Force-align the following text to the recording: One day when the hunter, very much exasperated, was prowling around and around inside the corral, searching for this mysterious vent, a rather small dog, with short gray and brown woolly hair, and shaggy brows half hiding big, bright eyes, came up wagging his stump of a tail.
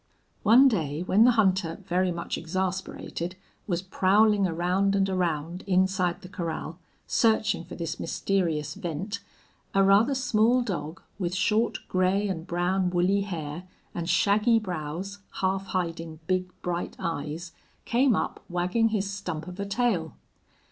One 0.41 0.67
day 0.67 1.03
when 1.03 1.25
the 1.25 1.33
hunter, 1.37 1.79
very 1.85 2.11
much 2.11 2.35
exasperated, 2.35 3.35
was 3.67 3.83
prowling 3.83 4.47
around 4.47 4.95
and 4.95 5.07
around 5.07 5.61
inside 5.67 6.23
the 6.23 6.27
corral, 6.27 6.79
searching 7.05 7.63
for 7.65 7.75
this 7.75 7.99
mysterious 7.99 8.73
vent, 8.73 9.19
a 9.75 9.83
rather 9.83 10.15
small 10.15 10.63
dog, 10.63 11.03
with 11.19 11.35
short 11.35 11.77
gray 11.87 12.27
and 12.27 12.47
brown 12.47 12.89
woolly 12.89 13.21
hair, 13.21 13.65
and 13.93 14.09
shaggy 14.09 14.57
brows 14.57 15.19
half 15.33 15.67
hiding 15.67 16.19
big, 16.25 16.51
bright 16.63 16.95
eyes, 16.97 17.51
came 17.85 18.15
up 18.15 18.43
wagging 18.49 18.89
his 18.89 19.07
stump 19.07 19.47
of 19.47 19.59
a 19.59 19.67
tail. 19.67 20.15